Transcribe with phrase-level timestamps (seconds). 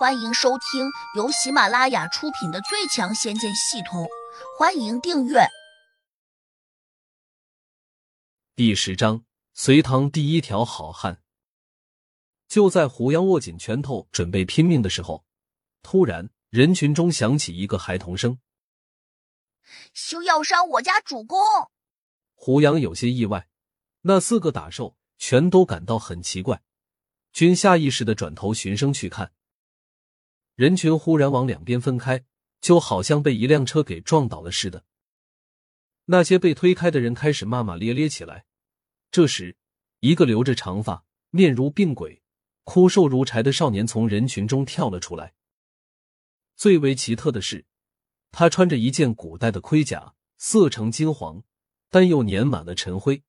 [0.00, 4.04] 欢迎收听由喜马拉雅出品的《最强仙剑系统》，
[4.58, 5.40] 欢迎订阅。
[8.56, 11.20] 第十章，隋唐第一条好汉。
[12.48, 15.26] 就在胡杨握紧拳头准备拼命的时候，
[15.82, 18.38] 突然人群中响起一个孩童声
[19.92, 21.38] ：“休要伤我家主公！”
[22.32, 23.48] 胡杨有些意外，
[24.00, 26.62] 那四个打手全都感到很奇怪，
[27.34, 29.34] 均下意识的转头循声去看。
[30.60, 32.22] 人群忽然往两边分开，
[32.60, 34.84] 就好像被一辆车给撞倒了似的。
[36.04, 38.44] 那些被推开的人开始骂骂咧咧起来。
[39.10, 39.56] 这时，
[40.00, 42.20] 一个留着长发、面如病鬼、
[42.64, 45.32] 枯瘦如柴的少年从人群中跳了出来。
[46.56, 47.64] 最为奇特的是，
[48.30, 51.42] 他穿着一件古代的盔甲，色呈金黄，
[51.88, 53.22] 但又粘满了尘灰，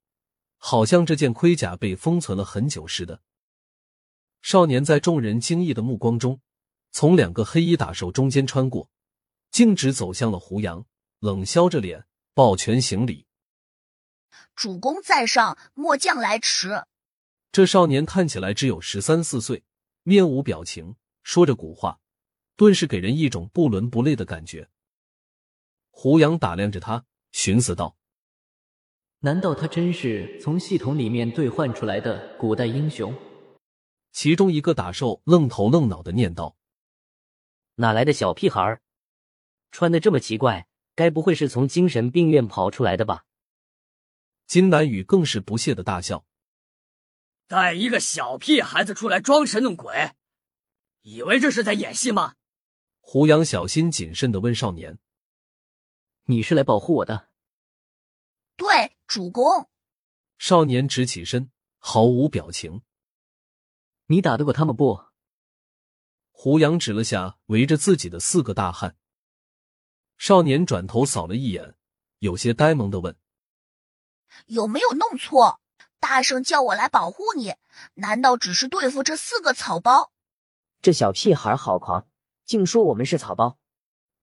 [0.57, 3.21] 好像这件盔甲被封存了很久似的。
[4.41, 6.41] 少年在众人惊异的目光中，
[6.91, 8.89] 从两个黑衣打手中间穿过，
[9.49, 10.85] 径直走向了胡杨，
[11.19, 13.25] 冷笑着脸，抱拳行礼。
[14.55, 16.83] 主公在上，末将来迟。
[17.51, 19.63] 这少年看起来只有十三四岁，
[20.03, 21.99] 面无表情，说着古话，
[22.55, 24.69] 顿时给人一种不伦不类的感觉。
[25.89, 27.97] 胡杨打量着他，寻思道
[29.19, 33.13] ：“难道他真是从系统里面兑换出来的古代英雄？”
[34.11, 36.55] 其中一个打兽愣头愣脑的念道
[37.81, 38.79] ：“哪来的小屁孩，
[39.71, 40.67] 穿的这么奇怪？
[40.93, 43.25] 该不会是从精神病院跑出来的吧？”
[44.47, 46.25] 金南宇更是不屑的大笑
[47.47, 50.11] ：“带一个小屁孩子出来装神弄鬼，
[51.01, 52.35] 以为这是在演戏吗？”
[52.99, 54.99] 胡杨小心谨慎的问少年
[56.25, 57.29] ：“你是来保护我的
[58.55, 59.69] ？”“对，主公。”
[60.37, 62.83] 少年直起身，毫无表情。
[64.07, 65.05] “你打得过他们不？”
[66.43, 68.95] 胡杨指了下围着自己的四个大汉。
[70.17, 71.75] 少年转头扫了一眼，
[72.17, 73.15] 有些呆萌的问。
[74.47, 75.61] 有没有弄错？
[75.99, 77.53] 大圣叫我来保护你，
[77.93, 80.11] 难道只是对付这四个草包？
[80.81, 82.07] 这小屁孩好狂，
[82.43, 83.59] 竟说我们是草包！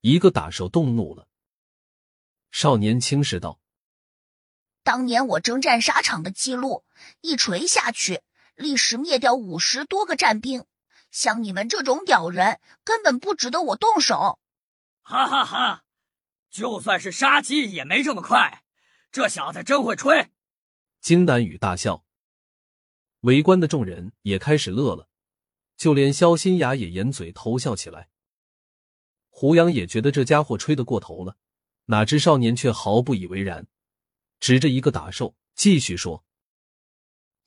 [0.00, 1.28] 一个打手动怒了。
[2.50, 3.60] 少年轻视道
[4.82, 6.84] ：“当年我征战沙场的记录，
[7.20, 8.22] 一锤下去，
[8.56, 10.64] 历时灭掉五十多个战兵。
[11.10, 14.38] 像你们这种屌人，根本不值得我动手。”
[15.02, 15.84] 哈哈哈！
[16.50, 18.62] 就算是杀鸡，也没这么快。
[19.10, 20.30] 这小子真会吹！
[21.00, 22.04] 金丹宇大笑，
[23.20, 25.08] 围观的众人也开始乐了，
[25.76, 28.08] 就连肖新雅也掩嘴偷笑起来。
[29.30, 31.36] 胡杨也觉得这家伙吹得过头了，
[31.86, 33.66] 哪知少年却毫不以为然，
[34.40, 36.24] 指着一个打兽继续说：“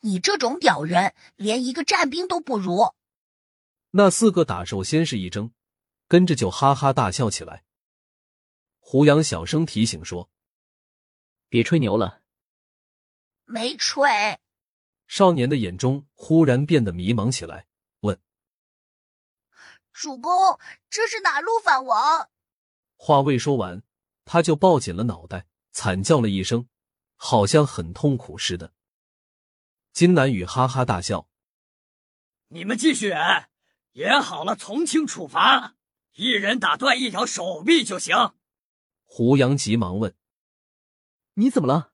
[0.02, 2.94] 你这种屌人，连一个战兵都不如。”
[3.92, 5.52] 那四个打手先是一怔，
[6.08, 7.64] 跟着就哈哈大笑起来。
[8.80, 10.30] 胡杨小声提醒说。
[11.50, 12.24] 别吹牛了，
[13.44, 14.40] 没吹。
[15.08, 17.68] 少年的眼中忽然变得迷茫起来，
[18.00, 18.18] 问
[19.92, 20.58] ：“主公，
[20.90, 22.30] 这是哪路反王？”
[22.96, 23.84] 话未说完，
[24.24, 26.70] 他就抱紧了脑袋，惨叫了一声，
[27.18, 28.74] 好像很痛苦似的。
[29.92, 31.28] 金南雨哈哈大笑
[32.48, 33.51] ：“你们继续演，
[33.94, 35.76] 演好了从轻处罚，
[36.14, 38.34] 一人打断一条手臂就行。”
[39.06, 40.16] 胡杨急忙问。
[41.34, 41.92] 你怎么了？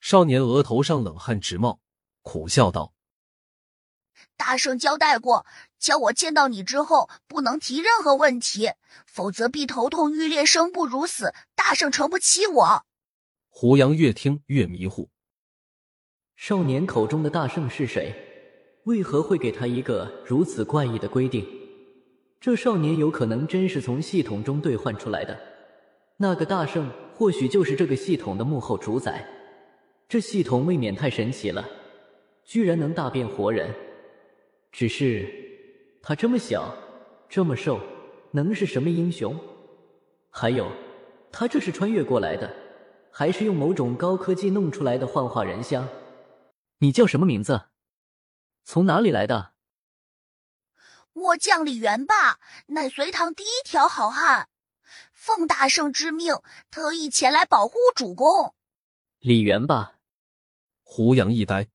[0.00, 1.80] 少年额头上冷汗直冒，
[2.22, 2.92] 苦笑道
[4.36, 5.46] ：“大圣交代过，
[5.78, 8.72] 叫我见到你之后不能提任何问题，
[9.06, 11.34] 否则必头痛欲裂，生不如死。
[11.54, 12.86] 大圣承不起我。”
[13.48, 15.10] 胡杨越听越迷糊。
[16.36, 18.25] 少年口中的大圣是谁？
[18.86, 21.44] 为何会给他一个如此怪异的规定？
[22.40, 25.38] 这少年有可能真是从系统中兑换出来的。
[26.16, 26.90] 那个大圣。
[27.18, 29.26] 或许就是这个系统的幕后主宰。
[30.06, 31.66] 这系统未免太神奇了，
[32.44, 33.74] 居然能大变活人。
[34.70, 35.26] 只是
[36.02, 36.76] 他这么小，
[37.26, 37.80] 这么瘦，
[38.32, 39.34] 能是什么英雄？
[40.28, 40.70] 还有，
[41.32, 42.54] 他这是穿越过来的，
[43.10, 45.88] 还是用某种高科技弄出来的幻化人像？
[46.80, 47.62] 你叫什么名字？
[48.66, 49.52] 从哪里来的？
[51.12, 54.48] 末将李元霸，乃隋唐第一条好汉。
[55.12, 56.34] 奉大圣之命，
[56.68, 58.56] 特意前来保护主公。
[59.20, 60.00] 李元霸，
[60.82, 61.68] 胡杨一呆。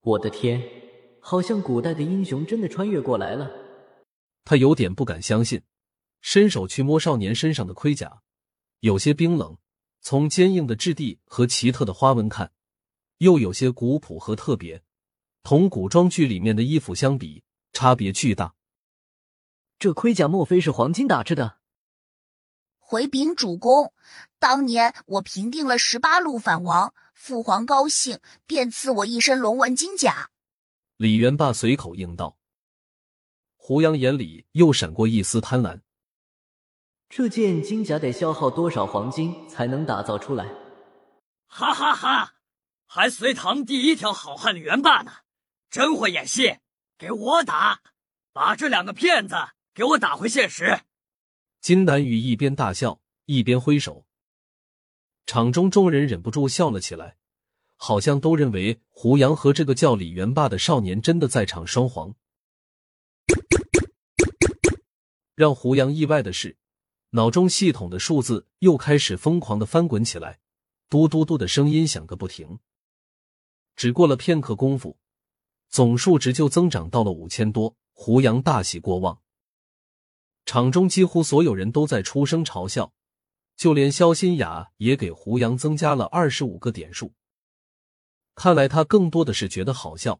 [0.00, 0.62] 我的天，
[1.20, 3.50] 好像古代的英雄真的穿越过来了。
[4.44, 5.62] 他有点不敢相信，
[6.22, 8.22] 伸手去摸少年身上的盔甲，
[8.80, 9.58] 有些冰冷。
[10.00, 12.52] 从坚硬的质地和奇特的花纹看，
[13.18, 14.82] 又有些古朴和特别，
[15.46, 18.56] 同古装剧里面的衣服相比，差别巨大。
[19.78, 21.58] 这盔甲莫非是黄金打制的？
[22.80, 23.92] 回禀主公，
[24.40, 30.30] 当年我平定了十八路反王，父皇高兴，便赐我一身龙纹金甲。
[30.96, 32.36] 李元霸随口应道。
[33.54, 35.82] 胡杨眼里又闪过一丝贪婪。
[37.08, 40.44] 这件金甲得消耗多少黄金才能打造出来？
[41.46, 42.34] 哈哈哈！
[42.88, 45.12] 还隋唐第一条好汉李元霸呢，
[45.70, 46.58] 真会演戏！
[46.98, 47.82] 给我打，
[48.32, 49.34] 把这两个骗子
[49.74, 50.80] 给我打回现实！
[51.60, 54.06] 金南羽一边大笑一边挥手，
[55.26, 57.16] 场中众人忍不住笑了起来，
[57.76, 62.14] 好像都认为胡杨和这个叫李元霸的少年真的在场双簧。
[65.34, 66.56] 让胡杨意外的是。
[67.10, 70.40] 脑中系统的数字又开始疯狂的翻滚起来，
[70.90, 72.58] 嘟嘟嘟的声音响个不停。
[73.74, 74.98] 只过了片刻功夫，
[75.76, 77.76] 总数值就增长到了五千多。
[77.92, 79.20] 胡杨大喜过望，
[80.46, 82.94] 场中几乎所有人都在出声嘲笑，
[83.58, 87.12] 就连肖新雅也给胡杨增加了二十五个点数。
[88.34, 90.18] 看来他更多的是觉得好笑，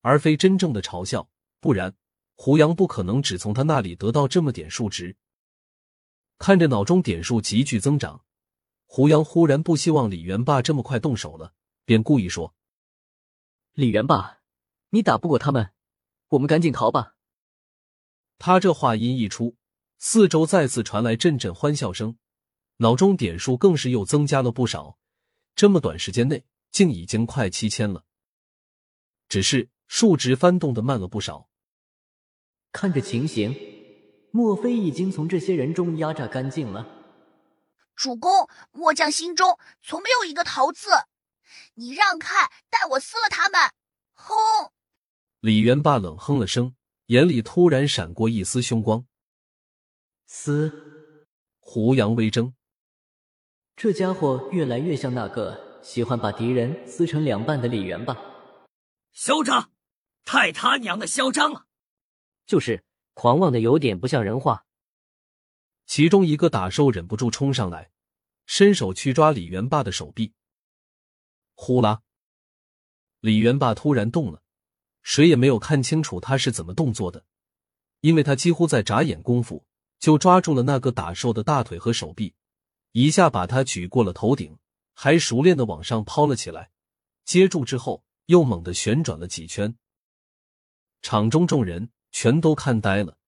[0.00, 1.28] 而非真正的嘲笑，
[1.60, 1.94] 不然
[2.34, 5.18] 胡杨不可能只从他那里得到这么点数值。
[6.38, 8.24] 看着脑中点数急剧增长，
[8.86, 11.52] 胡杨忽然不希望李元霸这么快动手了，
[11.84, 12.54] 便故意说
[13.74, 14.38] ：“李元霸，
[14.94, 15.72] 你打不过他们，
[16.28, 17.16] 我们赶紧逃吧。”
[18.38, 19.56] 他这话音一出，
[19.98, 22.16] 四周再次传来阵阵欢笑声，
[22.76, 24.96] 脑中点数更是又增加了不少。
[25.56, 28.04] 这么短时间内，竟已经快七千了，
[29.28, 31.48] 只是数值翻动的慢了不少。
[32.70, 33.74] 看这情形。
[34.30, 36.88] 莫非已经从这些人中压榨干净了？
[37.94, 40.90] 主公，末将心中从没有一个逃字。
[41.74, 43.70] 你让开，待我撕了他们！
[44.12, 44.34] 轰！
[45.44, 46.74] 李元霸冷哼了声，
[47.08, 49.04] 眼里突然闪过一丝凶光。
[50.24, 51.26] 嘶！
[51.60, 52.54] 胡杨微怔，
[53.76, 58.16] 这家伙越来越像那个喜欢把敌人撕成两半的李元霸。
[59.12, 59.70] 嚣张！
[60.24, 61.66] 太他娘的嚣张了！
[62.46, 62.82] 就是。
[63.12, 64.64] 狂妄的有点不像人话。
[65.84, 67.90] 其中一个打兽忍不住冲上来，
[68.46, 70.32] 伸手去抓李元霸的手臂。
[71.52, 72.00] 呼啦！
[73.20, 74.42] 李元霸突然动了，
[75.04, 77.24] 谁也没有看清楚他是怎么动作的，
[78.00, 79.64] 因为他几乎在眨眼功夫
[80.00, 82.34] 就抓住了那个打兽的大腿和手臂，
[82.90, 84.58] 一下把他举过了头顶，
[84.92, 86.72] 还熟练的往上抛了起来。
[87.24, 89.76] 接住之后，又猛地旋转了几圈。
[91.00, 91.90] 场中众人。
[92.16, 93.18] 全都看呆了，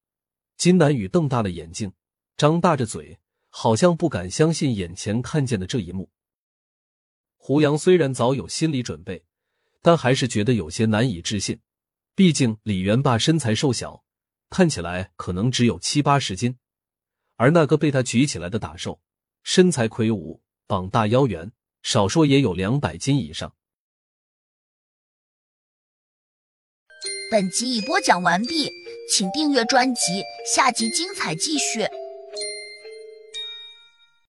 [0.56, 1.93] 金南宇瞪大了眼睛，
[2.37, 3.19] 张大着嘴，
[3.49, 6.08] 好像不敢相信眼前看见的这一幕。
[7.37, 9.25] 胡杨虽然早有心理准备，
[9.82, 11.58] 但还是觉得有些难以置信。
[12.16, 14.02] 毕竟李元霸身材瘦小，
[14.48, 16.56] 看起来可能只有七八十斤，
[17.36, 19.02] 而那个被他举起来的打手，
[19.42, 21.52] 身材魁梧，膀大腰圆，
[21.82, 23.54] 少说也有两百斤以上。
[27.30, 28.70] 本集已播讲完毕，
[29.12, 30.22] 请订阅专辑，
[30.54, 31.86] 下集精彩继续。